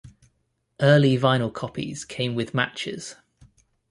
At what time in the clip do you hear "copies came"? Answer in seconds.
1.53-2.33